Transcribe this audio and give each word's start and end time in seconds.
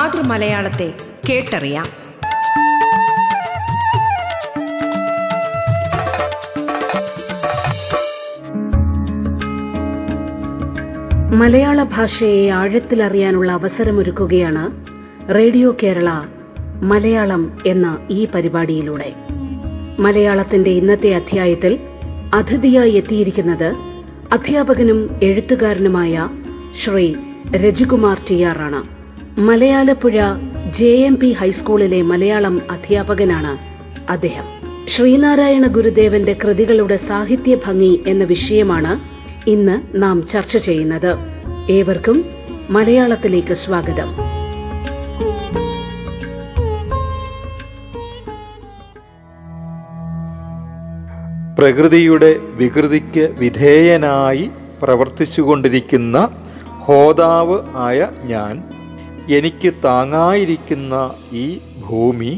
മാതൃമലയാളത്തെ 0.00 0.94
കേട്ടറിയാം. 1.28 1.86
മലയാള 11.38 11.82
ഭാഷയെ 11.82 12.48
ആഴത്തിലറിയാനുള്ള 12.48 13.52
അവസരമൊരുക്കുകയാണ് 13.52 14.84
റേഡിയോ 15.34 15.76
കേരള 15.82 16.10
മലയാളം 16.82 17.58
എന്ന 17.66 17.98
ഈ 18.10 18.28
പരിപാടിയിലൂടെ. 18.34 19.14
മലയാളത്തിന്റെ 19.98 20.70
ഇന്നത്തെ 20.70 21.14
അധ്യായത്തിൽ 21.14 21.78
അതിഥിയായി 22.34 22.90
എത്തിയിരിക്കുന്നത് 22.90 23.74
അധ്യാപകനും 24.32 25.20
എഴുത്തുകാരനുമായ 25.22 26.28
ശ്രീ 26.84 27.14
രജികുമാർ 27.56 28.20
ടി 28.30 28.42
ആണ്. 28.42 28.99
മലയാലപ്പുഴ 29.38 30.12
ജെ 30.78 30.88
എം 30.88 31.18
പി 31.18 31.32
ഹൈസ്കൂളിലെ 31.32 32.02
മലയാളം 32.02 32.62
അധ്യാപകനാണ് 32.70 33.58
അദ്ദേഹം. 34.10 34.44
ശ്രീനാരായണ 34.88 35.66
ഗുരുദേവന്റെ 35.66 36.36
കൃതികളുടെ 36.44 36.96
സാഹിത്യ 36.96 37.54
ഭംഗി 37.54 38.04
എന്ന 38.06 38.24
വിഷയമാണ് 38.24 39.00
ഇന്ന് 39.50 40.02
നാം 40.02 40.26
ചർച്ച 40.26 40.56
ചെയ്യുന്നത്. 40.56 41.16
ഏവർക്കും 41.70 42.24
മലയാളത്തിലേക്ക് 42.70 43.54
സ്വാഗതം. 43.54 44.16
പ്രകൃതിയുടെ 51.58 52.36
വികൃതിക്ക് 52.38 53.34
വിധേയനായി 53.38 54.50
പ്രവർത്തിച്ചുകൊണ്ടിരിക്കുന്ന 54.82 56.28
ഹോതാവ് 56.66 57.58
ആയ 57.76 58.08
ഞാൻ 58.24 58.79
എനിക്ക് 59.28 59.70
താങ്ങായിരിക്കുന്ന 59.84 60.94
ഈ 61.32 61.46
ഭൂമി 61.80 62.32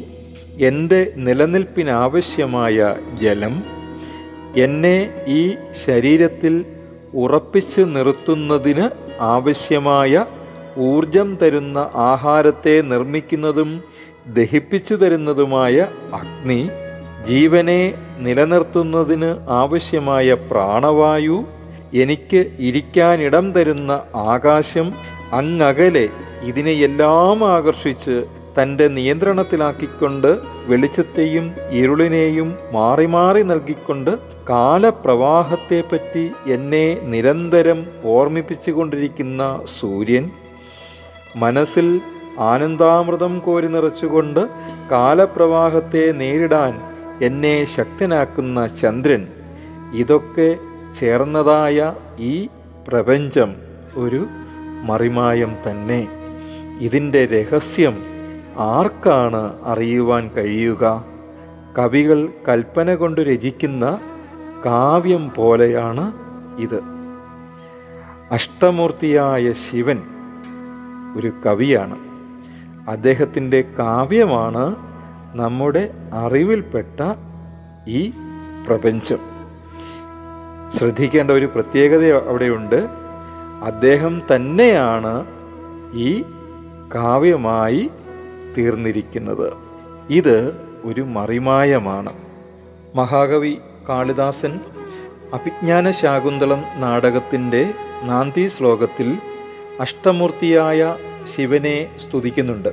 എന്റെ 0.61 1.01
നിലനിൽപ്പിനാവശ്യമായ 1.17 2.79
ജലം 3.21 3.55
എന്നെ 4.57 4.97
ഈ 5.29 5.43
ശരീരത്തിൽ 5.87 6.55
ഉറപ്പിച്ചു 7.15 7.83
നിർത്തുന്നതിന് 7.95 8.87
ആവശ്യമായ 9.29 10.13
ഊർജം 10.85 11.37
തരുന്ന 11.37 11.79
ആഹാരത്തെ 12.05 12.83
നിർമ്മിക്കുന്നതും 12.83 13.71
ദഹിപ്പിച്ചു 14.29 14.95
തരുന്നതുമായ 14.95 15.77
അഗ്നി 16.13 16.61
ജീവനെ 17.29 17.81
നിലനിർത്തുന്നതിന് 18.19 19.31
ആവശ്യമായ 19.53 20.37
പ്രാണവായു 20.51 21.39
എനിക്ക് 21.93 22.41
ഇരിക്കാനിടം 22.59 23.53
തരുന്ന 23.53 23.93
ആകാശം 24.15 24.87
അങ്ങകലെ 25.33 26.07
ഇതിനെയെല്ലാം 26.49 27.45
ആകർഷിച്ച് 27.45 28.25
തന്റെ 28.59 28.89
നിയന്ത്രണത്തിലാക്കിക്കൊണ്ട് 28.89 30.39
വെളിച്ചത്തെയും 30.69 31.53
ഇരുളിനെയും 31.71 32.49
മാറി 32.73 33.07
മാറി 33.07 33.43
നൽകിക്കൊണ്ട് 33.43 34.11
കാലപ്രവാഹത്തെപ്പറ്റി 34.49 36.25
എന്നെ 36.47 36.87
നിരന്തരം 37.13 37.87
ഓർമ്മിപ്പിച്ചുകൊണ്ടിരിക്കുന്ന 38.05 39.43
സൂര്യൻ 39.79 40.25
മനസ്സിൽ 41.37 42.01
ആനന്ദാമൃതം 42.39 43.39
കോരി 43.39 43.67
നിറച്ചുകൊണ്ട് 43.67 44.41
കാലപ്രവാഹത്തെ 44.91 46.13
നേരിടാൻ 46.13 46.75
എന്നെ 47.21 47.57
ശക്തനാക്കുന്ന 47.77 48.67
ചന്ദ്രൻ. 48.67 49.23
ഇതൊക്കെ 49.95 50.49
ചേർന്നതായ 50.99 51.79
ഈ 52.19 52.49
പ്രപഞ്ചം 52.89 53.51
ഒരു 53.95 54.23
മറിമായം 54.89 55.53
തന്നെ. 55.69 56.22
ഇതിന്റെ 56.83 57.27
രഹസ്യം 57.27 58.03
ആർക്കാണ് 58.59 59.63
അറിയുവാൻ 59.63 60.29
കഴിയുക? 60.29 61.05
കവികൾ 61.79 62.29
കൽപ്പന 62.49 62.95
കൊണ്ട് 62.95 63.21
രചിക്കുന്ന 63.21 63.99
കാവ്യം 64.67 65.31
പോലെയാണ് 65.37 66.13
ഇത്. 66.59 66.81
അഷ്ടമൂർത്തിയായ 68.31 69.53
ശിവൻ 69.53 70.03
ഒരു 71.17 71.33
കവിയാണ്. 71.47 71.99
അദ്ദേഹത്തിന്റെ 72.91 73.65
കാവ്യമാണ് 73.79 74.77
നമ്മുടെ 75.35 75.95
അറിവിൽപ്പെട്ട 76.13 77.15
ഈ 77.89 78.13
പ്രപഞ്ചം. 78.67 79.19
ശ്രദ്ധിക്കേണ്ട 80.77 81.31
ഒരു 81.31 81.47
പ്രത്യേകത 81.47 82.13
അവിടെയുണ്ട്. 82.29 82.89
അദ്ദേഹം 83.65 84.23
തന്നെയാണ് 84.35 85.27
ഈ 85.95 86.25
കാവ്യമായി 86.95 87.91
തീർന്നിരിക്കുന്നത്. 88.59 89.53
ഇത് 90.11 90.53
ഒരു 90.85 91.01
മറിമായമാണ്. 91.01 92.13
മഹാകവി 92.95 93.59
കാളിദാസൻ 93.89 94.61
അഭിജ്ഞാന 95.35 95.91
ശാകുന്തളം 95.91 96.65
നാടകത്തിന്റെ 96.77 97.75
നാന്തി 98.03 98.49
ശ്ലോകത്തിൽ 98.49 99.19
അഷ്ടമൂർത്തിയായ 99.81 100.97
ശിവനെ 101.37 101.89
സ്തുതിക്കുന്നുണ്ട്. 101.99 102.69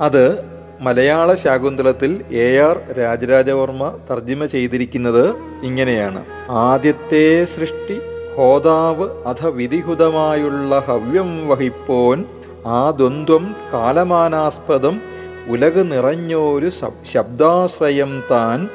അത് 0.00 0.44
മലയാള 0.80 1.34
ശാകുന്തളത്തിൽ 1.34 2.24
എ 2.30 2.56
ആർ 2.56 2.92
രാജരാജവർമ്മ 2.92 3.98
തർജിമ 4.10 4.46
ചെയ്തിരിക്കുന്നത് 4.46 5.34
ഇങ്ങനെയാണ്. 5.62 6.24
ആദ്യത്തെ 6.50 7.44
സൃഷ്ടി 7.44 8.00
ഹോതാവ് 8.36 9.24
അധ 9.26 9.46
വിധിഹുതമായുള്ള 9.46 10.78
ഹവ്യം 10.78 11.48
വഹിപ്പോൻ 11.48 12.24
ആ 12.68 12.90
ദ്വന്ദ്വം 12.90 13.56
കാലമാനാസ്പദം 13.72 15.00
ഉലക് 15.48 15.92
നിറഞ്ഞൊരു 15.92 16.70
ശബ്ദാശ്രയം 17.12 18.22
താൻ. 18.30 18.68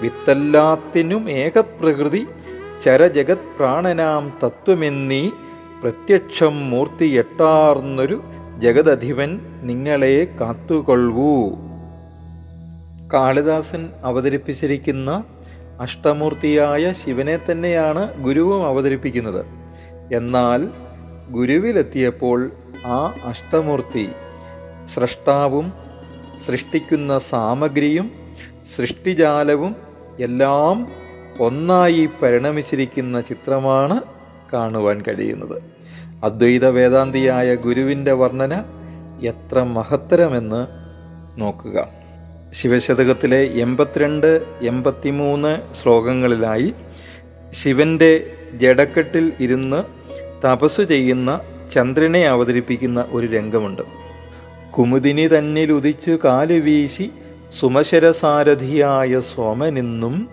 വിത്തല്ലാത്തിനും 0.00 1.30
ഏകപ്രകൃതി 1.30 2.26
ചരജഗത് 2.84 3.56
പ്രാണനാം 3.58 4.38
തത്വമെന്നീ 4.44 5.30
പ്രത്യക്ഷം 5.82 6.70
മൂർത്തി 6.70 7.04
എട്ടാർന്നൊരു 7.04 8.22
ജഗദധിപൻ 8.58 9.40
നിങ്ങളെ 9.62 10.28
കാത്തുകൊള്ളൂ. 10.40 11.36
കാളിദാസൻ 13.12 13.90
അവതരിപ്പിച്ചിരിക്കുന്ന 14.04 15.24
അഷ്ടമൂർത്തിയായ 15.80 16.92
ശിവനെ 16.92 17.38
തന്നെയാണ് 17.50 18.22
ഗുരുവും 18.22 18.66
അവതരിപ്പിക്കുന്നത്. 18.66 19.44
എന്നാൽ 20.14 20.68
ഗുരുവിലെത്തിയപ്പോൾ 21.30 22.50
ആ 22.86 23.14
അഷ്ടമൂർത്തി 23.24 24.08
സൃഷ്ടാവും 24.94 25.72
സൃഷ്ടിക്കുന്ന 26.46 27.18
സാമഗ്രിയും 27.18 28.12
സൃഷ്ടിജാലവും 28.76 29.76
എല്ലാം 30.20 30.88
ഒന്നായി 31.40 32.08
പരിണമിച്ചിരിക്കുന്ന 32.22 33.20
ചിത്രമാണ് 33.20 34.00
കാണുവാൻ 34.52 35.02
കഴിയുന്നത്. 35.08 35.62
അദ്വൈത 36.24 36.66
വേദാന്തിയായ 36.66 37.54
ഗുരുവിന്റെ 37.54 38.12
വർണന 38.12 38.64
എത്ര 39.22 39.62
മഹത്തരമെന്ന് 39.62 40.66
നോക്കുക. 41.40 41.88
ശിവശതകത്തിലെ 42.52 43.44
എൺപത്തിരണ്ട് 43.44 44.46
എൺപത്തിമൂന്ന് 44.62 45.74
ശ്ലോകങ്ങളിലായി 45.74 46.74
ശിവന്റെ 47.50 48.36
ജടക്കെട്ടിൽ 48.54 49.32
ഇരുന്ന് 49.40 49.84
തപസ്സു 50.46 50.82
ചെയ്യുന്ന 50.82 51.40
ചന്ദ്രനെ 51.72 52.28
അവതരിപ്പിക്കുന്ന 52.28 53.04
ഒരു 53.10 53.26
രംഗമുണ്ട്. 53.26 53.82
കുമുദിനി 54.70 55.26
തന്നിൽ 55.28 55.72
ഉദിച്ചു 55.72 56.18
കാലുവീശി 56.24 57.10
സുമശരസാരഥിയായ 57.52 59.20
സോമനിന്നും 59.20 60.28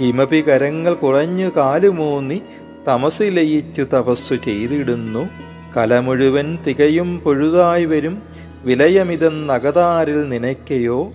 കിമപി 0.00 0.44
കരങ്ങൾ 0.48 0.94
കുറഞ്ഞു 0.94 1.50
കാലുമൂന്നി 1.56 2.42
തമസിലയിച്ചു 2.88 3.82
തപസ്സു 3.82 4.34
ചെയ്തിടുന്നു. 4.34 5.28
കല 5.76 5.98
മുഴുവൻ 5.98 6.58
തികയും 6.66 7.20
പൊഴുതായി 7.20 7.84
വരും. 7.84 8.22
വിലയമിതെന്നകതാരിൽ 8.64 10.28
നിനയ്ക്കയോ? 10.28 11.12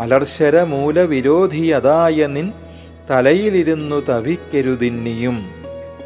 അലർശര 0.00 0.62
അതായ 1.70 2.26
നിൻ 2.26 2.52
തലയിലിരുന്നു 3.10 4.02
തവിക്കരുതിന്നിയും. 4.08 5.61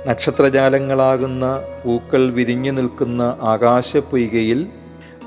നക്ഷത്രജാലങ്ങളാകുന്ന 0.06 1.60
പൂക്കൾ 1.84 2.30
വിരിഞ്ഞു 2.30 2.70
നിൽക്കുന്ന 2.70 3.38
ആകാശപ്പൊയ്കയിൽ 3.42 4.66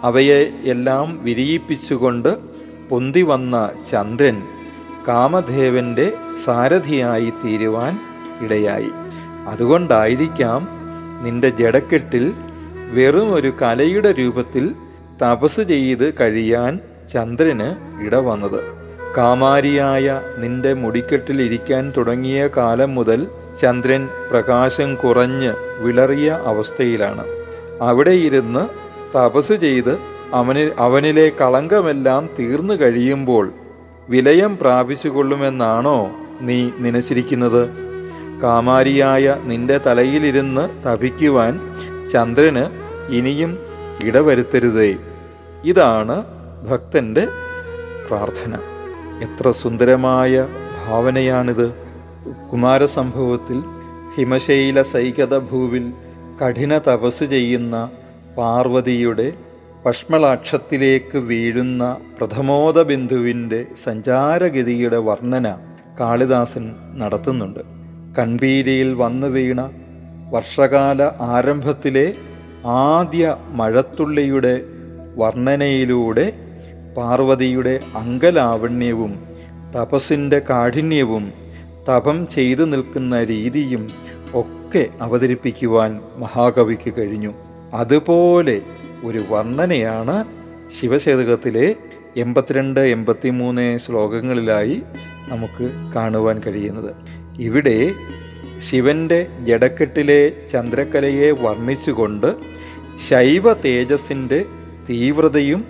അവയെ 0.04 0.52
എല്ലാം 0.64 1.20
വിരിയിപ്പിച്ചുകൊണ്ട് 1.24 2.38
പൊന്തി 2.90 3.22
വന്ന 3.22 3.70
ചന്ദ്രൻ 3.92 4.42
കാമദേവന്റെ 5.08 6.14
സാരഥിയായി 6.46 7.34
തീരുവാൻ 7.46 8.00
ഇടയായി. 8.42 8.90
അതുകൊണ്ടായിരിക്കാം 9.48 10.68
നിന്റെ 11.24 11.50
ജടക്കെട്ടിൽ 11.50 12.34
വെറും 12.92 13.34
ഒരു 13.34 13.54
കലയുടെ 13.62 14.12
രൂപത്തിൽ 14.12 14.76
തപസ് 15.24 15.62
ചെയ്ത് 15.62 16.14
കഴിയാൻ 16.14 16.80
ചന്ദ്രന് 17.14 17.76
ഇടവന്നത് 18.06 18.62
കാമാരിയായ 19.18 20.22
നിന്റെ 20.38 20.74
മുടിക്കെട്ടിൽ 20.74 21.42
ഇരിക്കാൻ 21.42 21.94
തുടങ്ങിയ 21.98 22.50
കാലം 22.58 22.96
മുതൽ 22.96 23.28
ചന്ദ്രൻ 23.60 24.10
പ്രകാശം 24.32 24.96
കുറഞ്ഞ് 24.96 25.54
വിളറിയ 25.80 26.40
അവസ്ഥയിലാണ്. 26.46 27.24
അവിടെ 27.82 28.12
ഇരുന്ന് 28.12 28.68
തപസ് 29.18 29.54
ചെയ്ത് 29.54 30.00
അവനിൽ 30.34 30.72
അവനിലെ 30.80 31.32
കളങ്കമെല്ലാം 31.42 32.30
തീർന്നു 32.40 32.74
കഴിയുമ്പോൾ 32.74 33.54
വിലയം 34.10 34.58
പ്രാപിച്ചുകൊള്ളുമെന്നാണോ 34.58 36.12
നീ 36.42 36.70
നനച്ചിരിക്കുന്നത്? 36.80 37.70
കാമാരിയായ 38.44 39.36
നിന്റെ 39.44 39.78
തലയിലിരുന്ന് 39.78 40.86
തപിക്കുവാൻ 40.86 41.60
ചന്ദ്രന് 42.12 42.66
ഇനിയും 43.12 43.58
ഇടവരുത്തരുതേ. 44.04 44.96
ഇതാണ് 45.64 46.24
ഭക്തന്റെ 46.70 47.28
പ്രാർത്ഥന. 48.08 48.56
എത്ര 49.22 49.52
സുന്ദരമായ 49.52 50.48
ഭാവനയാണിത്. 50.88 51.89
കുമാരസംഭവത്തിൽ 52.28 53.64
ഹിമശൈല 54.16 54.82
സൈകത 54.82 55.38
ഭൂവിൽ 55.38 55.94
കഠിന 56.42 56.78
തപസ് 56.78 57.24
ചെയ്യുന്ന 57.24 57.90
പാർവതിയുടെ 58.38 59.34
പഷ്മളാക്ഷത്തിലേക്ക് 59.86 61.18
വീഴുന്ന 61.18 61.98
പ്രഥമോദ 62.18 62.82
ബിന്ദുവിന്റെ 62.82 63.66
സഞ്ചാരഗതിയുടെ 63.84 64.98
വർണന 64.98 65.56
കാളിദാസൻ 66.00 66.76
നടത്തുന്നുണ്ട്. 66.94 67.60
കൺപീലിയിൽ 68.18 68.94
വന്നു 68.94 69.28
വീണ 69.28 69.70
വർഷകാല 70.30 71.02
ആരംഭത്തിലെ 71.22 72.14
ആദ്യ 72.66 73.38
മഴത്തുള്ളിയുടെ 73.50 74.62
വർണനയിലൂടെ 75.16 76.34
പാർവതിയുടെ 76.98 77.80
അങ്കലാവണ്യവും 77.96 79.20
തപസ്സിന്റെ 79.76 80.42
കാഠിന്യവും 80.50 81.49
തപം 81.88 82.28
ചെയ്തു 82.28 82.64
നിൽക്കുന്ന 82.64 83.24
രീതിയും 83.24 83.88
ഒക്കെ 84.34 84.88
അവതരിപ്പിക്കുവാൻ 85.02 86.00
മഹാകവിക്ക് 86.18 86.94
കഴിഞ്ഞു. 86.98 87.34
അതുപോലെ 87.74 88.62
ഒരു 89.06 89.24
വർണനയാണ് 89.30 90.26
ശിവശതകത്തിലെ 90.70 91.76
എൺപത്തിരണ്ട് 92.18 92.80
എൺപത്തിമൂന്ന് 92.80 93.78
ശ്ലോകങ്ങളിലായി 93.78 94.82
നമുക്ക് 95.28 95.94
കാണുവാൻ 95.96 96.40
കഴിയുന്നത്. 96.40 96.96
ഇവിടെ 97.40 97.92
ശിവന്റെ 98.60 99.28
ജടക്കെട്ടിലെ 99.44 100.32
ചന്ദ്രക്കലയെ 100.52 101.32
വർണിച്ചുകൊണ്ട് 101.32 102.36
ശൈവ 103.10 103.54
തേജസ്സിന്റെ 103.54 104.46
തീവ്രതയും 104.90 105.66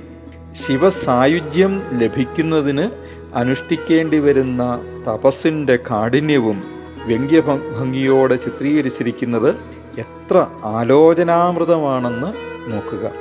ശിവസായുജ്യം 0.52 1.82
ലഭിക്കുന്നതിന് 1.98 3.09
അനുഷ്ഠിക്കേണ്ടി 3.36 4.20
വരുന്ന 4.20 4.82
തപസ്സിന്റെ 5.08 5.76
കാഠിന്യവും 5.76 6.64
വ്യംഗ്യഭംഗിയോടെ 7.06 8.36
ചിത്രീകരിച്ചിരിക്കുന്നത് 8.36 9.56
എത്ര 9.98 10.48
ആലോചനാമൃതമാണെന്ന് 10.64 12.34
നോക്കുക. 12.72 13.12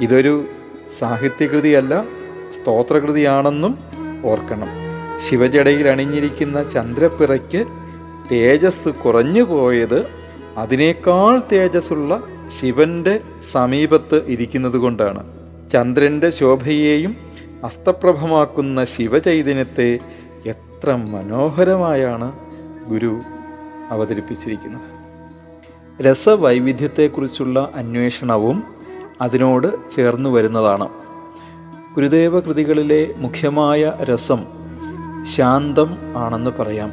ഇതൊരു 0.00 0.44
സാഹിത്യകൃതിയല്ല 0.98 2.04
സ്തോത്രകൃതിയാണെന്നും 2.54 3.78
ഓർക്കണം. 4.24 4.68
ശിവജടയിൽ 5.28 5.88
അണിഞ്ഞിരിക്കുന്ന 5.88 6.68
ചന്ദ്രപ്പിറയ്ക്ക് 6.68 7.64
തേജസ് 8.32 8.88
കുറഞ്ഞു 8.88 9.42
പോയത് 9.42 10.06
അതിനേക്കാൾ 10.56 11.42
തേജസ്സുള്ള 11.52 12.22
ശിവന്റെ 12.60 13.20
സമീപത്ത് 13.52 14.26
ഇരിക്കുന്നത് 14.26 14.76
കൊണ്ടാണ് 14.76 15.26
ചന്ദ്രന്റെ 15.70 16.30
ശോഭയെയും 16.30 17.27
അസ്തപ്രഭമാക്കുന്ന 17.64 18.84
ശിവചൈതന്യത്തെ 18.84 19.98
എത്ര 20.46 20.94
മനോഹരമായാണ് 20.94 22.32
ഗുരു 22.88 23.20
അവതരിപ്പിച്ചിരിക്കുന്നത്. 23.90 24.98
രസവൈവിധ്യത്തെക്കുറിച്ചുള്ള 26.02 27.72
അന്വേഷണവും 27.74 28.64
അതിനോട് 29.20 29.88
ചേർന്നു 29.88 30.30
വരുന്നതാണ്. 30.30 30.88
ഗുരുദേവ 31.96 32.40
കൃതികളിലെ 32.40 33.14
മുഖ്യമായ 33.16 33.92
രസം 34.02 34.44
ശാന്തം 35.36 35.98
ആണെന്ന് 36.16 36.50
പറയാം. 36.50 36.92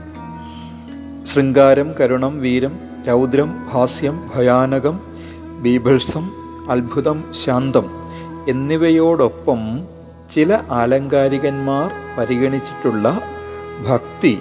ശൃംഗാരം 1.26 1.92
കരുണം 2.00 2.40
വീരം 2.40 2.80
രൗദ്രം 3.08 3.68
ഹാസ്യം 3.68 4.30
ഭയാനകം 4.36 5.00
ബീഭത്സം 5.60 6.30
അത്ഭുതം 6.70 7.24
ശാന്തം 7.46 7.90
എന്നിവയോടൊപ്പം 8.48 9.88
ചില 10.34 10.62
ആലങ്കാരികന്മാർ 10.72 11.92
പരിഗണിച്ചിട്ടുള്ള 12.20 13.22
ഭക്തി 13.90 14.40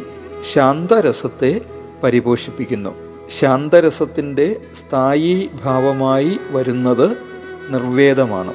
ശാന്തരസത്തെ 0.53 1.61
പരിപോഷിപ്പിക്കുന്നു. 2.03 2.91
ശാന്തരസത്തിന്റെ 3.29 4.61
സ്ഥായി 4.75 5.51
ഭാവമായി 5.65 6.41
വരുന്നത് 6.51 7.17
നിർവേദമാണ്. 7.71 8.55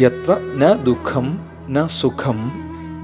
യത്ര 0.00 0.36
ന 0.56 0.72
ദുഃഖം 0.72 1.46
ന 1.68 1.86
സുഖം 1.86 2.52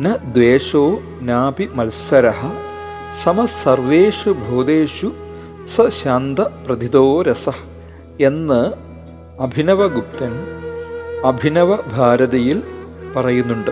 ന 0.00 0.16
ദ്വേഷോ 0.16 0.99
നാപി 1.20 1.69
മത്സര 1.75 2.32
സമസർവേഷു 3.22 4.31
ഭൂതേഷു 4.31 5.12
സ 5.76 5.81
ശാന്ത 5.88 6.38
പ്രതിതോ 6.38 7.22
രസ 7.22 7.49
എന്ന് 8.20 8.72
അഭിനവഗുപ്തൻ 9.43 10.32
അഭിനവ 11.25 11.76
ഭാരതിയിൽ 11.76 12.62
പറയുന്നുണ്ട്. 13.16 13.70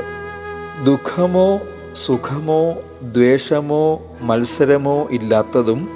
ദുഃഖമോ 0.84 1.60
സുഖമോ 2.06 2.74
ദ്വേഷമോ 3.02 4.02
മത്സരമോ 4.20 5.08
ഇല്ലാത്തതും 5.10 5.88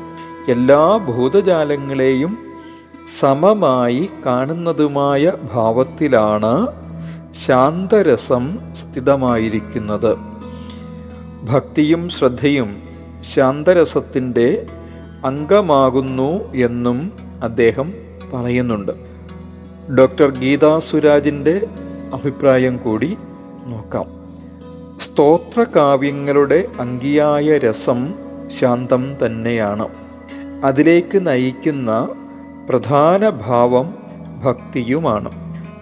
എല്ലാ 0.49 0.97
ഭൂതജാലങ്ങളെയും 0.97 2.39
സമമായി 3.21 4.11
കാണുന്നതുമായ 4.27 5.33
ഭാവത്തിലാണ് 5.55 6.67
ശാന്തരസം 7.47 8.59
സ്ഥിതമായിരിക്കുന്നത്. 8.73 10.17
ഭക്തിയും 11.43 12.09
ശ്രദ്ധയും 12.09 12.83
ശാന്തരസത്തിന്റെ 13.35 14.67
അംഗമാകുന്നു 15.25 16.53
എന്നും 16.55 17.13
അദ്ദേഹം 17.43 17.93
പറയുന്നുണ്ട്. 18.35 18.93
ഡോക്ടർ 19.93 20.31
ഗീതാ 20.31 20.79
സുരാജിന്റെ 20.79 21.67
അഭിപ്രായം 22.15 22.77
കൂടി 22.77 23.17
നോക്കാം. 23.71 24.07
സ്തോത്രകാവ്യങ്ങളുടെ 25.01 26.69
അങ്കിയായ 26.81 27.59
രസം 27.59 28.15
ശാന്തം 28.61 29.17
തന്നെയാണ്. 29.27 29.89
അതിലേക്ക് 30.65 31.27
നയിക്കുന്ന 31.27 32.09
പ്രധാന 32.69 33.29
ഭാവം 33.29 33.95
ഭക്തിയുമാണ്. 34.45 35.33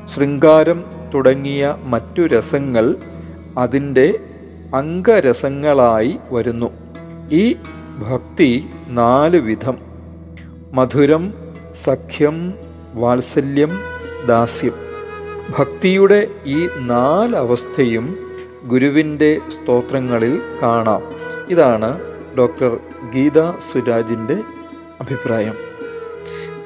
ശൃംഗാരം 0.08 0.84
തുടങ്ങിയ 1.14 1.76
മറ്റു 1.82 2.22
രസങ്ങൾ 2.22 2.96
അതിന്റെ 3.58 4.18
അംഗരസങ്ങളായി 4.74 6.18
വരുന്നു. 6.30 6.70
ഈ 7.32 7.52
ഭക്തി 7.98 8.66
നാല് 8.88 9.36
വിധം. 9.36 9.78
മധുരം 10.72 11.34
സഖ്യം 11.74 12.54
വാത്സല്യം 12.94 13.78
ദാസ്യം. 14.28 14.87
ഭക്തിയുടെ 15.50 16.28
ഈ 16.46 16.68
നാലവസ്ഥയും 16.76 18.16
ഗുരുവിന്റെ 18.66 19.38
സ്തോത്രങ്ങളിൽ 19.48 20.42
കാണാം. 20.62 21.02
ഇതാണ് 21.50 22.00
ഡോക്ടർ 22.38 22.78
ഗീത 23.14 23.50
സുരാജിന്റെ 23.72 24.36
അഭിപ്രായം. 25.00 25.54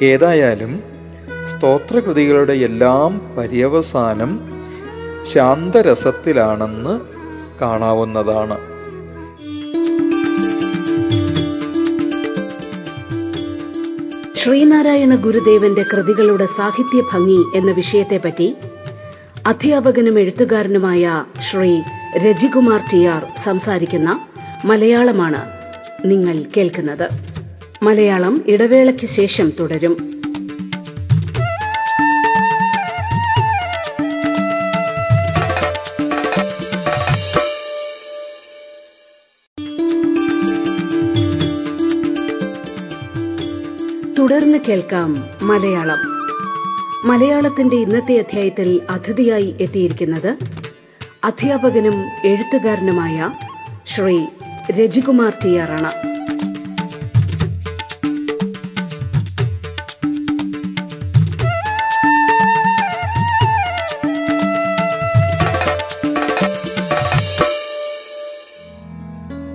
ഏതായാലും 0.02 0.80
സ്തോത്രകൃതികളുടെ 1.50 2.52
എല്ലാം 2.52 3.34
പര്യവസാനം 3.38 4.40
ശാന്തരസത്തിലാണെന്ന് 5.22 7.00
കാണാവുന്നതാണ്. 7.60 8.58
ശ്രീനാരായണ 14.36 15.14
ഗുരുദേവന്റെ 15.14 15.84
കൃതികളുടെ 15.92 16.46
സാഹിത്യ 16.46 17.02
ഭംഗി 17.12 17.42
എന്ന 17.54 17.72
വിഷയത്തെപ്പറ്റി 17.72 18.54
അധ്യാപകനും 19.46 20.18
എഴുത്തുകാരനുമായ 20.18 21.24
ശ്രീ 21.50 21.80
രജികുമാർ 22.16 22.80
ടി 22.92 23.04
ആർ 23.04 23.26
സംസാരിക്കുന്ന 23.44 24.26
മലയാളമാണ് 24.64 25.40
നിങ്ങൾ 26.04 26.44
കേൾക്കുന്നത്. 26.56 27.08
മലയാളം 27.82 28.44
ഇടവേളയ്ക്ക് 28.46 29.06
ശേഷം 29.06 29.52
തുടരും. 29.60 29.96
തുടർന്ന് 44.18 44.58
കേൾക്കാം 44.68 45.24
മലയാളം. 45.42 46.11
മലയാളത്തിന്റെ 47.04 47.76
ഇന്നത്തെ 47.76 48.14
അധ്യായത്തിൽ 48.14 48.80
അതിഥിയായി 48.90 49.54
എത്തിയിരിക്കുന്നത് 49.60 50.36
അധ്യാപകനും 51.24 51.96
എഴുത്തുകാരനുമായ 52.24 53.30
ശ്രീ 53.86 54.18
രജികുമാർ 54.70 55.32
ടി 55.44 55.56
ആറാണ് 55.56 55.92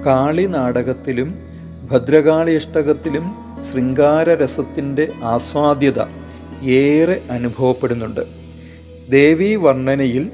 കാളി 0.05 0.45
നാടകത്തിലും 0.45 1.29
ഭദ്രകാളി 1.81 1.87
ഭദ്രകാളിയഷ്ടകത്തിലും 1.91 3.25
ശൃംഗാരരസത്തിന്റെ 3.71 5.07
ആസ്വാദ്യത. 5.23 6.16
ഏറെ 6.63 7.21
അനുഭവപ്പെടുന്നുണ്ട്. 7.31 8.21
ദേവീ 9.09 9.55
വർണനയിൽ 9.55 10.31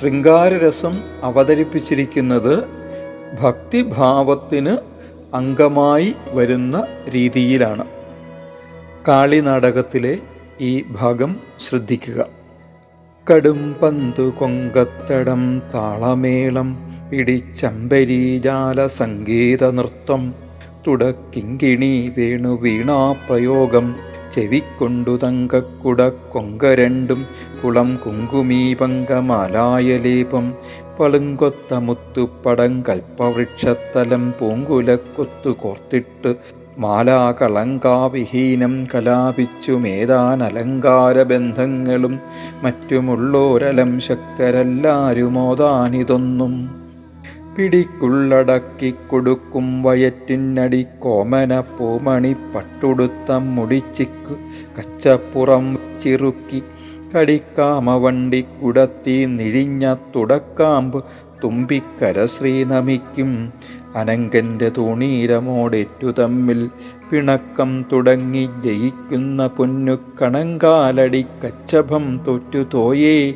ശൃംഗാരരസം 0.00 0.98
അവതരിപ്പിച്ചിരിക്കുന്നത് 1.22 2.64
ഭക്തിഭാവത്തിന് 3.40 4.76
അംഗമായി 5.34 6.14
വരുന്ന 6.32 6.86
രീതിയിലാണ്. 7.08 7.84
കാളി 9.08 9.36
നാടകത്തിലെ 9.36 10.18
ഈ 10.60 10.84
ഭാഗം 10.92 11.36
ശ്രദ്ധിക്കുക. 11.68 12.26
കടും 13.32 13.76
പന്തു 13.82 14.22
കൊങ്കത്തടം 14.22 15.62
താളമേളം 15.74 16.78
പിടിച്ചമ്പരീജാല 17.10 18.86
സംഗീത 18.86 19.64
നൃത്തം 19.70 20.34
തുടക്കിങ്കിണി 20.86 22.12
വേണു 22.18 22.60
വീണാപ്രയോഗം 22.62 23.96
ചെവിക്കൊണ്ടു 24.36 25.12
തങ്കക്കുട 25.22 26.00
കൊങ്ക 26.32 26.72
രണ്ടും 26.74 27.20
കുളം 27.60 27.88
കുങ്കുമീപങ്കമാലായലേപം 28.04 30.46
പളുങ്കൊത്ത 30.98 31.70
മുത്തുപ്പടം 31.86 32.72
കൽപ്പവൃക്ഷത്തലം 32.88 34.24
പൂങ്കുലക്കൊത്തു 34.38 35.50
കോർത്തിട്ട് 35.62 36.32
മാലാകളങ്കാവിഹീനം 36.78 38.74
കലാപിച്ചു 38.94 39.72
മേതാനലങ്കാരബന്ധങ്ങളും 39.72 42.16
മറ്റുമുള്ളോരലം 42.64 44.00
ശക്തരെല്ലാരുമോതാനിതൊന്നും. 44.00 46.85
പിടിക്കുള്ളടക്കി 47.56 48.94
കൊടുക്കും 49.06 49.82
വയറ്റിനടി 49.82 50.86
കോമന 50.98 51.60
പൂമണി 51.60 52.36
പട്ടുടുത്ത 52.54 53.32
മുടിച്ചിക്കു 53.32 54.36
കച്ചപ്പുറം 54.78 55.78
ചിറുക്കി 56.00 56.62
കടിക്കാമ 57.14 57.96
വണ്ടി 57.96 58.40
കുടത്തി 58.40 59.26
നിഴിഞ്ഞ 59.26 59.94
തുടക്കാമ്പ് 59.94 61.04
തുമ്പിക്കര 61.44 62.26
ശ്രീനമിക്കും 62.26 63.52
അനങ്കന്റെ 63.96 64.68
തൂണീരമോടേറ്റു 64.68 66.10
തമ്മിൽ 66.10 66.70
പിണക്കം 67.10 67.84
തുടങ്ങി 67.92 68.48
ജയിക്കുന്ന 68.64 69.46
പൊന്നു 69.46 69.98
കണങ്കാലടി 70.22 71.26
കച്ചഭം 71.44 72.22
തോറ്റു 72.26 72.66
തോയേ 72.74 73.34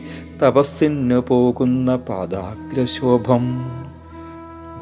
പോകുന്ന 1.21 1.97
പാദാഗ്രശോഭം. 1.97 3.80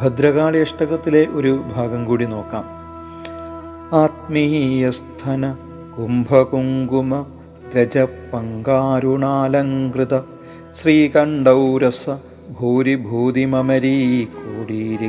ഭദ്രകാളി 0.01 0.59
അഷ്ടകത്തിലെ 0.59 1.29
ഒരു 1.31 1.65
ഭാഗം 1.77 2.05
കൂടി 2.05 2.25
നോക്കാം. 2.25 2.65
ആത്മീയസ്ഥന 3.95 5.55
കുംഭകുങ്കുമ 5.97 7.25
രജപങ്കാരുണാലങ്കൃത 7.77 10.21
ശ്രീകണ്ഠൗരസ 10.75 12.11
ഭൂരിഭൂതിമമരീ 12.61 14.27
കൂടീരഹീരായിതാം 14.37 15.09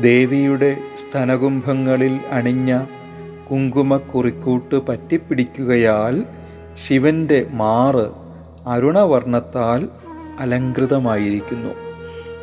ദേവിയുടെ 0.00 0.76
സ്തനകുംഭങ്ങളിൽ 0.96 2.20
അണിഞ്ഞ 2.32 2.84
കുങ്കുമക്കുറിക്കൂട്ട് 3.50 4.88
പറ്റിപ്പിടിക്കുകയാൽ 4.88 6.26
ശിവന്റെ 6.74 7.46
മാറ് 7.52 8.10
അരുണവർണത്താൽ 8.66 9.88
അലങ്കൃതമായിരിക്കുന്നു 10.38 11.70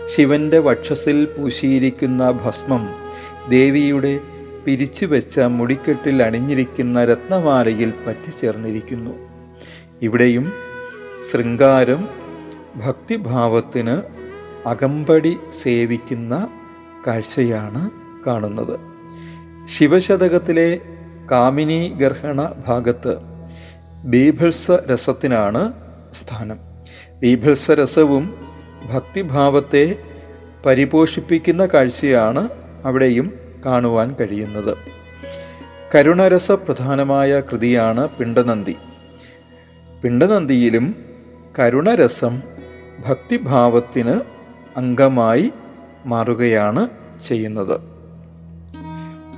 ശിവന്റെ 0.08 0.60
വക്ഷസിൽ 0.60 1.26
പൂശിയിരിക്കുന്ന 1.26 2.32
ഭസ്മം 2.32 2.90
ദേവിയുടെ 3.50 4.20
പിരിച്ചുവെച്ച 4.66 5.40
മുടിക്കെട്ടിൽ 5.40 6.24
അണിഞ്ഞിരിക്കുന്ന 6.24 7.06
രത്നമാലയിൽ 7.06 7.94
പറ്റിച്ചേർന്നിരിക്കുന്നു. 8.08 9.12
ഇവിടെയും 10.02 10.52
ശൃംഗാരം 11.32 12.08
ഭക്തിഭാവത്തിന് 12.86 14.02
അകമ്പടി 14.68 15.38
സേവിക്കുന്ന 15.64 16.48
കാഴ്ചയാണ് 17.08 17.90
കാണുന്നത്. 18.28 18.80
ശിവശതകത്തിലെ 19.66 20.80
കാമിനി 21.32 21.90
ഗർഹണ 21.90 22.54
ഭാഗത്ത് 22.68 23.18
ബീഭത്സ 24.04 24.72
രസത്തിനാണ് 24.72 25.74
സ്ഥാനം. 26.14 26.71
ബീഭത്സ 27.22 27.72
രസവും 27.72 28.34
ഭക്തിഭാവത്തെ 28.94 29.96
പരിപോഷിപ്പിക്കുന്ന 30.66 31.66
കാഴ്ചയാണ് 31.66 32.50
അവിടെയും 32.86 33.34
കാണുവാൻ 33.66 34.16
കഴിയുന്നത്. 34.22 34.78
കരുണരസ 35.96 36.52
പ്രധാനമായ 36.52 37.40
കൃതിയാണ് 37.40 38.10
പിണ്ടനന്ദി 38.10 38.76
പിണ്ടനന്ദിയിലും 40.04 40.96
കരുണരസം 41.60 42.42
ഭക്തിഭാവത്തിന് 43.08 44.22
അംഗമായി 44.78 45.52
മാറുകയാണ് 46.06 46.90
ചെയ്യുന്നത്. 47.28 47.82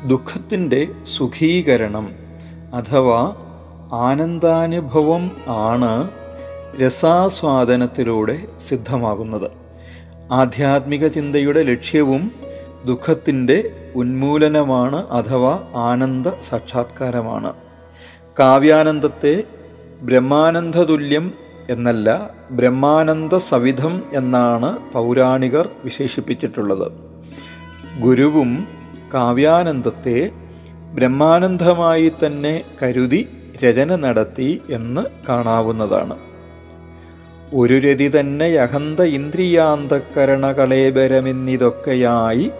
ദുഃഖത്തിന്റെ 0.07 0.87
സുഖീകരണം 1.03 2.13
അഥവാ 2.73 3.35
ആനന്ദാനുഭവം 3.91 5.31
ആണ് 5.47 6.11
രസാസ്വാദനത്തിലൂടെ 6.81 8.47
സിദ്ധമാകുന്നത്. 8.67 9.51
ആധ്യാത്മിക 10.31 11.07
ചിന്തയുടെ 11.07 11.63
ലക്ഷ്യവും 11.63 12.31
ദുഃഖത്തിന്റെ 12.85 13.71
ഉന്മൂലനമാണ് 13.95 15.07
അഥവാ 15.09 15.63
ആനന്ദ 15.75 16.27
സാക്ഷാത്കാരമാണ്. 16.49 17.53
കാവ്യാനന്ദത്തെ 18.39 19.43
ബ്രഹ്മാനന്ദതുല്യം 20.01 21.33
എന്നല്ല 21.69 22.29
ബ്രഹ്മാനന്ദ 22.51 23.37
സവിധം 23.37 24.03
എന്നാണ് 24.13 24.77
പൗരാണികർ 24.93 25.69
വിശേഷിപ്പിച്ചിട്ടുള്ളത്. 25.83 26.91
ഗുരുവും 27.99 28.67
കാവ്യാനന്ദത്തെ 29.13 30.31
ബ്രഹ്മാനന്ദമായി 30.93 32.11
തന്നെ 32.25 32.63
കരുതി 32.83 33.27
രചന 33.63 33.95
നടത്തി 33.95 34.61
എന്ന് 34.69 35.05
കാണാവുന്നതാണ്. 35.29 36.32
ഒരു 37.55 37.79
രതി 37.79 38.19
തന്നെ 38.19 38.55
അഹന്ത 38.55 39.01
ഇന്ദ്രിയാന്തക്കരണ 39.01 40.51
കളേബരമെന്നിതൊക്കെയായി 40.51 42.51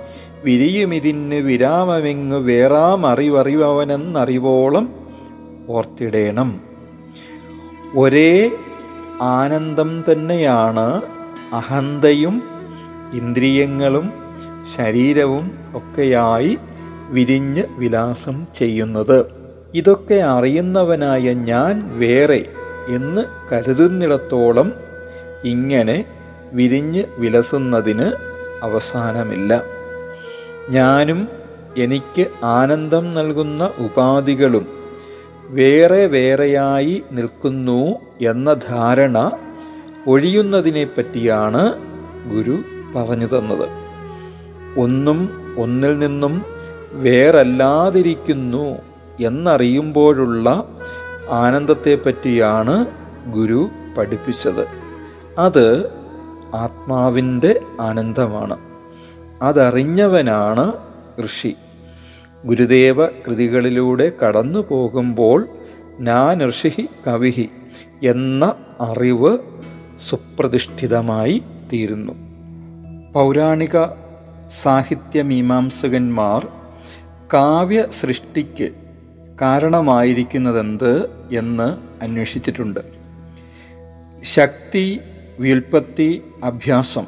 വിരിയുമിതിന് 0.44 1.36
വിരാമമെങ്ങു 1.36 2.36
വേറാമറിവറിവനെന്നറിവോളം 2.36 4.90
ഓർത്തിടേണം. 5.70 6.62
ഒരേ 7.96 8.52
ആനന്ദം 9.22 10.04
തന്നെയാണ് 10.12 11.02
അഹന്തയും 11.54 12.44
ഇന്ദ്രിയങ്ങളും 13.14 14.14
ശരീരവും 14.78 15.52
ഒക്കെയായി 15.76 16.58
വിരിഞ്ഞ് 17.10 17.64
വിലാസം 17.78 18.46
ചെയ്യുന്നത്. 18.56 19.26
ഇതൊക്കെ 19.74 20.16
അറിയുന്നവനായ 20.16 21.34
ഞാൻ 21.34 22.00
വേറെ 22.00 22.46
എന്ന് 22.88 23.26
കരുതുന്നിടത്തോളം 23.52 24.83
ഇങ്ങനെ 25.46 26.06
വിരിഞ്ഞ് 26.54 27.04
വിലസുന്നതിന് 27.18 28.12
അവസാനമില്ല. 28.64 29.62
ഞാനും 30.70 31.28
എനിക്ക് 31.78 32.28
ആനന്ദം 32.44 33.14
നൽകുന്ന 33.14 33.70
ഉപാധികളും 33.80 34.68
വേറെ 35.48 36.06
വേറെയായി 36.06 37.04
നിൽക്കുന്നു 37.12 37.96
എന്ന 38.22 38.54
ധാരണ 38.54 39.32
ഒഴിയുന്നതിനെ 40.08 40.84
പറ്റിയാണ് 40.84 41.74
ഗുരു 42.30 42.60
പറഞ്ഞു 42.96 43.28
തന്നത്. 43.28 43.70
ഒന്നും 44.80 45.30
ഒന്നിൽ 45.58 46.00
നിന്നും 46.00 46.46
വേറല്ലാതിരിക്കുന്നു 46.92 48.78
എന്നറിയുമ്പോഴുള്ള 49.20 50.68
ആനന്ദത്തെപ്പറ്റിയാണ് 51.30 52.86
ഗുരു 53.28 53.70
പഠിപ്പിച്ചത്. 53.98 54.83
അത് 55.38 55.90
ആത്മാവിന്റെ 56.54 57.62
ആനന്ദമാണ്. 57.80 58.58
അതറിഞ്ഞവനാണ് 59.42 60.74
ഋഷി. 61.26 61.56
ഗുരുദേവ 62.46 63.06
കൃതികളിലൂടെ 63.06 64.12
കടന്നു 64.24 64.60
പോകുമ്പോൾ 64.70 65.48
ഞാൻ 66.00 66.50
ഋഷി 66.50 66.90
കവിഹി 67.08 67.50
എന്ന 68.04 68.56
അറിവ് 68.80 69.38
സുപ്രതിഷ്ഠിതമായി 70.10 71.44
തീരുന്നു. 71.74 72.14
പൗരാണിക 73.14 73.86
സാഹിത്യമീമാംസകന്മാർ 74.50 76.48
കാവ്യ 77.34 77.86
സൃഷ്ടിക്ക് 77.92 78.70
കാരണമായിരിക്കുന്നതെന്ത് 79.42 81.10
എന്ന് 81.32 81.78
അന്വേഷിച്ചിട്ടുണ്ട്. 82.04 82.80
ശക്തി 84.24 85.02
വ്യുൽപ്പത്തി 85.40 86.24
അഭ്യാസം 86.44 87.06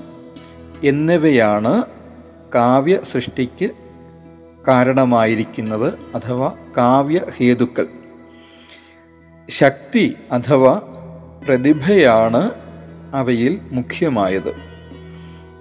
എന്നിവയാണ് 0.83 1.83
കാവ്യ 2.55 2.99
സൃഷ്ടിക്ക് 3.03 3.69
കാരണമായിരിക്കുന്നത് 4.67 5.93
അഥവാ 6.15 6.51
കാവ്യഹേതുക്കൾ. 6.77 7.87
ശക്തി 9.49 10.15
അഥവാ 10.31 10.81
പ്രതിഭയാണ് 11.45 12.51
അവയിൽ 13.13 13.59
മുഖ്യമായത്. 13.71 14.55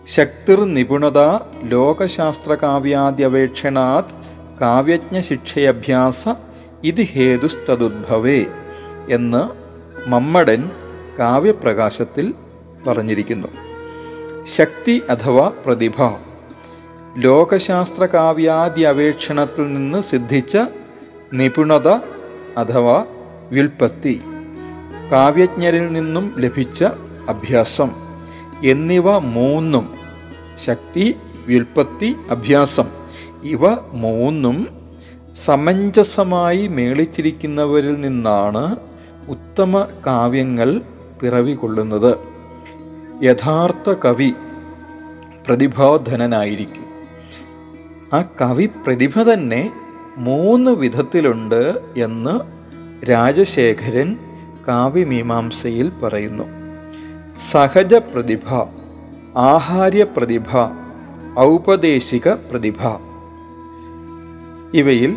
ശക്തിർ 0.07 0.65
നിപുണത 0.65 1.39
ലോകശാസ്ത്രകാവ്യാദ്യപേക്ഷണാത് 1.65 4.15
കാവ്യജ്ഞശിക്ഷയഭ്യാസ 4.61 6.29
ഇത് 6.85 7.01
ഹേതുസ്തദുദ്ഭവേ 7.01 8.47
എന്ന് 9.11 9.65
മമ്മടൻ 10.09 10.71
കാവ്യപ്രകാശത്തിൽ 11.19 12.35
പറഞ്ഞിരിക്കുന്നു. 12.87 13.49
ശക്തി 14.57 15.03
അഥവാ 15.11 15.53
പ്രതിഭ. 15.67 16.11
ലോകശാസ്ത്രകാവ്യാദ്യവേക്ഷണത്തിൽ 17.17 19.73
നിന്ന് 19.73 20.03
സിദ്ധിച്ച 20.03 20.59
നിപുണത 21.33 21.99
അഥവാ 22.57 23.05
വ്യുൽപ്പത്തി. 23.51 24.21
കാവ്യജ്ഞരിൽ 25.13 25.93
നിന്നും 25.93 26.35
ലഭിച്ച 26.39 26.85
അഭ്യാസം. 27.29 27.91
എന്നിവ 28.65 29.19
മൂന്നും 29.19 29.95
ശക്തി 30.65 31.15
വ്യുൽപ്പത്തി 31.47 32.17
അഭ്യാസം. 32.31 32.85
ഇവ 33.45 33.61
മൂന്നും 33.93 34.69
സമഞ്ജസമായി 35.45 36.67
മേളിച്ചിരിക്കുന്നവരിൽ 36.67 38.01
നിന്നാണ് 38.01 38.77
ഉത്തമ 39.29 39.87
കാവ്യങ്ങൾ 40.07 40.81
പിറവികൊള്ളുന്നത്. 41.23 42.34
യഥാർത്ഥ 43.23 43.91
കവി 43.91 44.35
പ്രതിഭാധനനായിരിക്കും. 45.47 46.85
ആ 48.13 48.25
കവി 48.41 48.67
പ്രതിഭ 48.67 49.23
തന്നെ 49.23 49.71
മൂന്ന് 50.17 50.71
വിധത്തിലുണ്ട് 50.71 51.79
എന്ന് 51.97 52.41
രാജശേഖരൻ 53.11 54.17
കാവ്യമീമാംസയിൽ 54.69 55.93
പറയുന്നു. 56.03 56.45
സഹജ 57.39 57.95
പ്രതിഭ 57.95 58.67
ആഹാര്യ 59.37 60.05
പ്രതിഭ 60.05 60.69
ഔപദേശിക 61.39 62.29
പ്രതിഭ. 62.29 62.83
ഇവയിൽ 64.75 65.17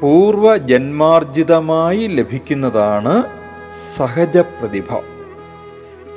പൂർവജന്മാർജിതമായി 0.00 2.06
ലഭിക്കുന്നതാണ് 2.06 3.24
സഹജ 3.96 4.38
പ്രതിഭ. 4.38 5.17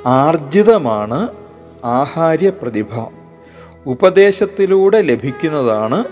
ആർജിതമാണ് 0.06 1.28
ആഹാര്യ 1.84 2.50
പ്രതിഭ 2.50 2.88
ഉപദേശത്തിലൂടെ 3.86 5.02
ലഭിക്കുന്നതാണ് 5.02 6.04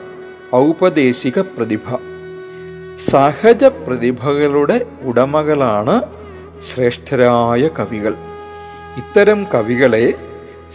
ഔപദേശിക 0.54 1.40
പ്രതിഭ. 1.40 1.96
സഹജ 2.98 3.64
പ്രതിഭകളുടെ 3.64 4.86
ഉടമകളാണ് 5.02 6.02
ശ്രേഷ്ഠരായ 6.62 7.68
കവികൾ. 7.68 8.14
ഇത്തരം 8.96 9.46
കവികളെ 9.54 10.14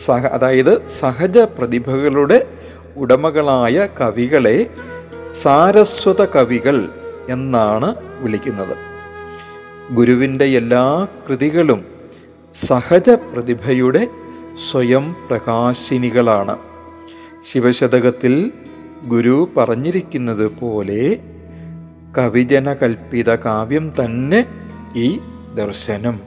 സഹ 0.06 0.26
അതായത് 0.26 0.88
സഹജ 0.88 1.38
പ്രതിഭകളുടെ 1.38 2.48
ഉടമകളായ 2.96 3.88
കവികളെ 4.02 4.70
സാരസ്വത 5.34 6.26
കവികൾ 6.26 6.90
എന്നാണ് 7.30 7.96
വിളിക്കുന്നത്. 8.20 8.78
ഗുരുവിന്റെ 9.92 10.46
എല്ലാ 10.46 11.08
കൃതികളും 11.28 11.95
സഹജ 12.56 13.10
പ്രതിഭയുടെ 13.10 14.08
സ്വയം 14.72 15.16
പ്രകാശിനികളാണ്. 15.30 16.58
ശിവശതകത്തിൽ 17.44 18.52
ഗുരു 19.06 19.50
പറഞ്ഞിരിക്കുന്നത് 19.58 20.60
പോലെ 20.60 21.18
കവിജനകൽപ്പിത 22.18 23.36
കാവ്യം 23.36 23.92
തന്നെ 23.92 24.46
ഈ 24.96 25.20
ദർശനം. 25.56 26.20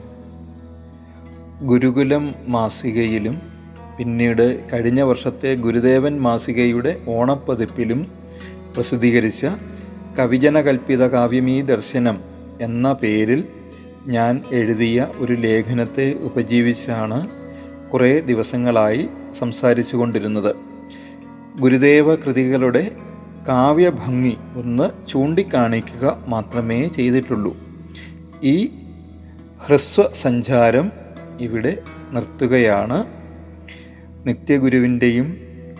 ഗുരുകുലം 1.62 2.34
മാസികയിലും 2.48 3.42
പിന്നീട് 3.98 4.72
കഴിഞ്ഞ 4.72 5.02
വർഷത്തെ 5.02 5.54
ഗുരുദേവൻ 5.54 6.22
മാസികയുടെ 6.22 7.00
ഓണപ്പതിപ്പിലും 7.08 8.06
പ്രസിദ്ധീകരിച്ച 8.74 9.46
കവിജന 10.18 10.60
കൽപ്പിത 10.60 11.06
കാവ്യം 11.06 11.50
ഈ 11.50 11.60
ദർശനം 11.62 12.18
എന്ന 12.60 12.92
പേരിൽ 12.92 13.44
ഞാൻ 14.08 14.42
എഴുതിയ 14.52 15.06
ഒരു 15.16 15.32
ലേഖനത്തെ 15.32 16.12
ഉപജീവിച്ചാണ് 16.12 17.28
കുറേ 17.92 18.20
ദിവസങ്ങളായി 18.20 19.08
സംസാരിച്ചു 19.38 19.96
കൊണ്ടിരുന്നത് 19.96 20.56
ഗുരുദേവ 21.60 22.14
കൃതികളുടെ 22.14 22.90
കാവ്യഭംഗി 23.48 24.36
ഒന്ന് 24.56 25.06
ചൂണ്ടിക്കാണിക്കുക 25.08 26.24
മാത്രമേ 26.28 26.88
ചെയ്തിട്ടുള്ളൂ. 26.88 27.56
ഈ 28.42 28.66
ഹ്രസ്വ 29.66 30.12
സഞ്ചാരം 30.22 30.92
ഇവിടെ 31.40 31.78
നിർത്തുകയാണ്. 32.10 33.04
നിത്യഗുരുവിന്റെയും 34.26 35.36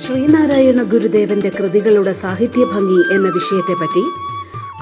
ശ്രീനാരായണ 0.05 0.83
ഗുരുദേവന്റെ 0.83 1.51
കൃതികളുടെ 1.51 2.13
സാഹിത്യഭംഗി 2.13 3.15
എന്ന 3.15 3.29
വിഷയത്തെപ്പറ്റി 3.29 4.05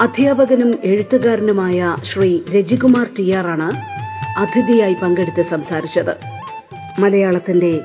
അധ്യാപകനും 0.00 0.72
എഴുത്തുകാരനുമായ 0.84 1.96
ശ്രീ 2.02 2.40
രജികുമാർ 2.54 3.08
ടി 3.18 3.32
ആറാണ് 3.32 3.89
അതിഥിയായി 4.38 4.94
പങ്കെടുത്ത് 4.94 5.42
സംസാരിച്ചത്. 5.42 6.16
മലയാളത്തിന്റെ 7.00 7.80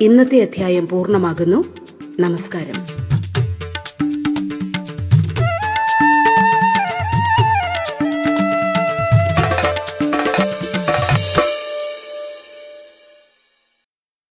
ഇന്നത്തെ 0.00 0.42
അധ്യായം 0.42 0.88
പൂർണമാകുന്നു. 0.88 1.64
നമസ്കാരം. 2.20 2.95